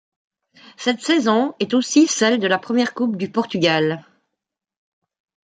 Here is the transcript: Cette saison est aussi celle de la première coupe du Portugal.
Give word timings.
Cette 0.77 1.01
saison 1.01 1.53
est 1.59 1.75
aussi 1.75 2.07
celle 2.07 2.39
de 2.39 2.47
la 2.47 2.57
première 2.57 2.95
coupe 2.95 3.17
du 3.17 3.29
Portugal. 3.29 4.03